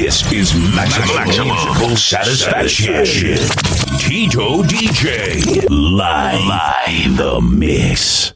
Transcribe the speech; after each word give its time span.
This 0.00 0.32
is 0.32 0.54
Maximum, 0.76 1.16
Maximum 1.16 1.96
Satisfaction. 1.96 2.94
Tito 3.98 4.62
DJ. 4.62 5.66
Live. 5.68 6.46
Live. 6.46 7.16
The 7.16 7.40
mix. 7.40 8.32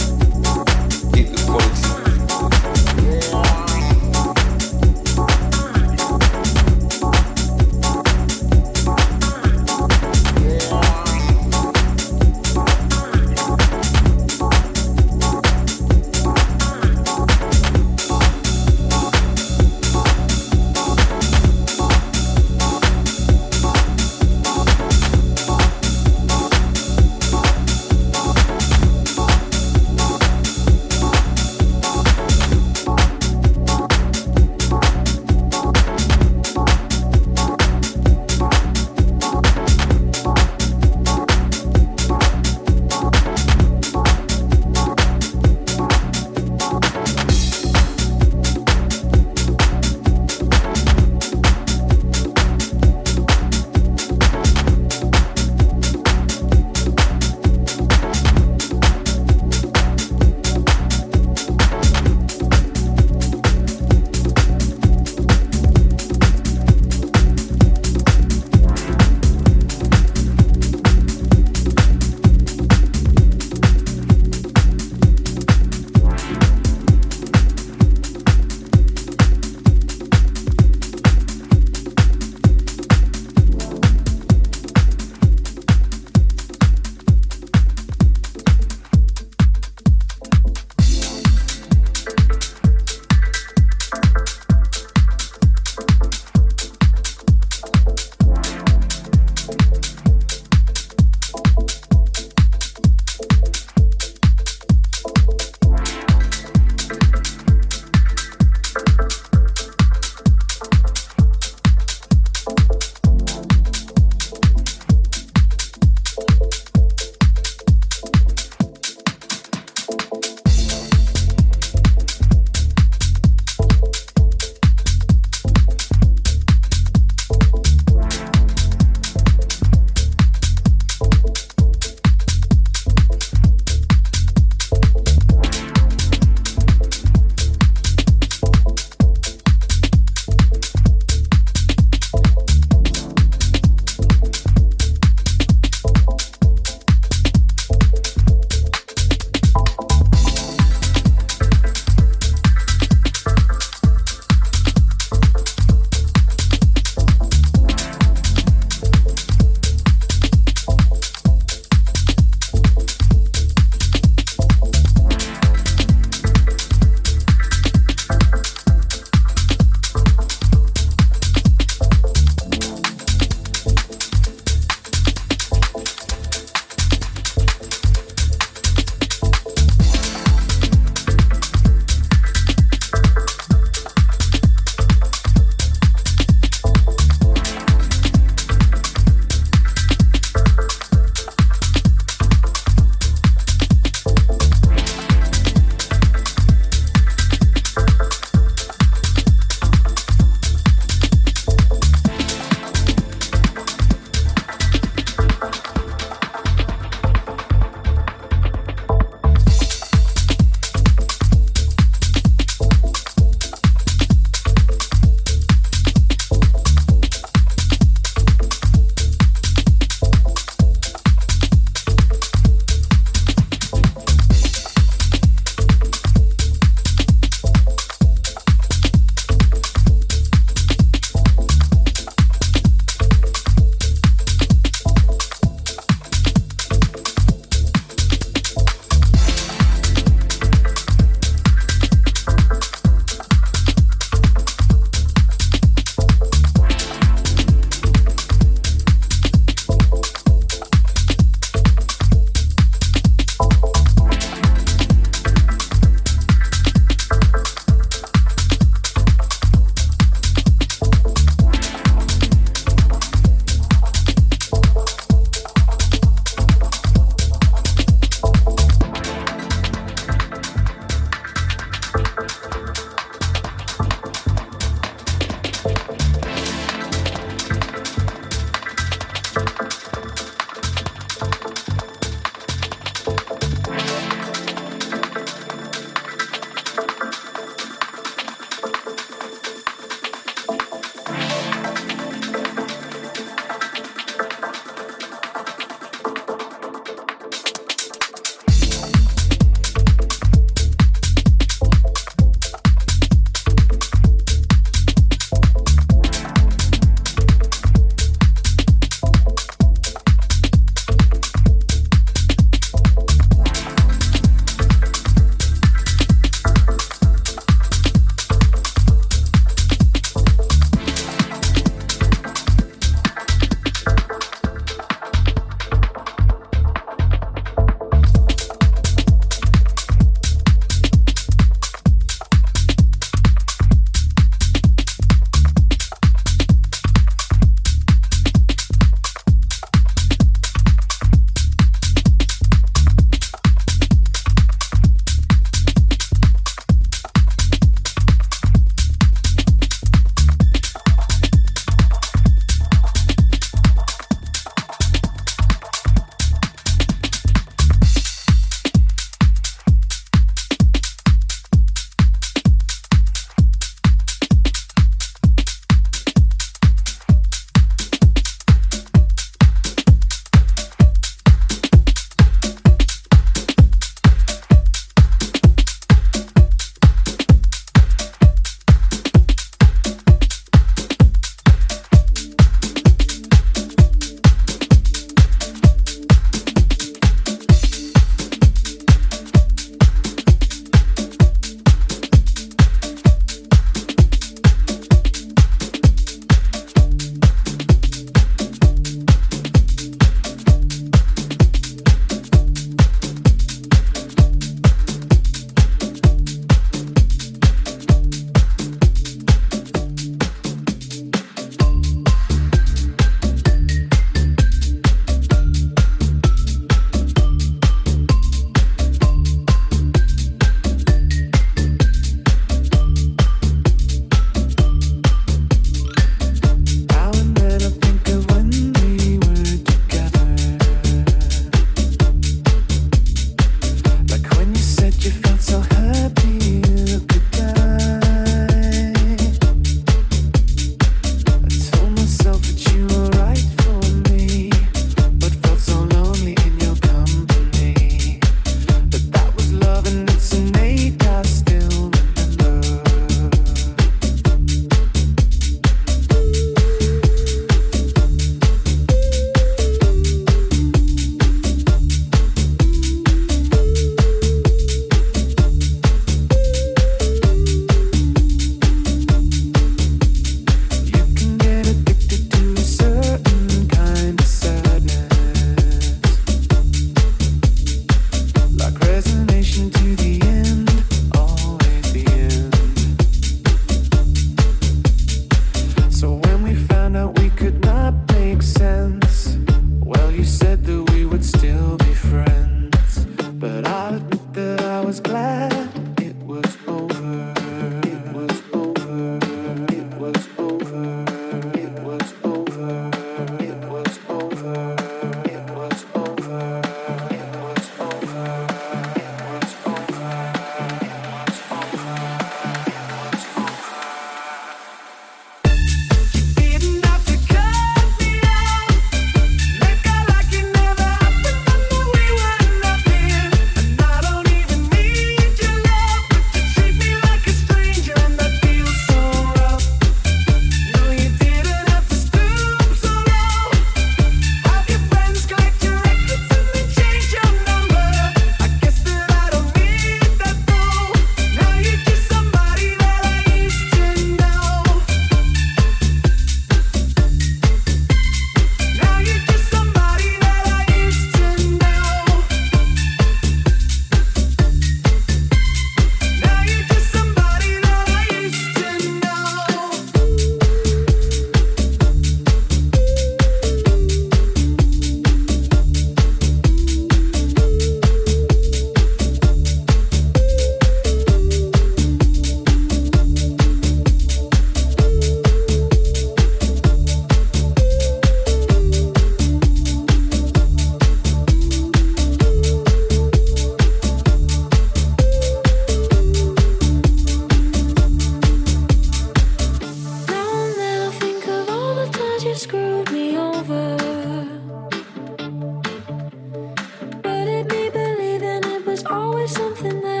always 599.21 599.35
something 599.35 599.81
that 599.81 600.00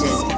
my 0.00 0.37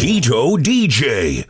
Tito 0.00 0.56
DJ. 0.56 1.49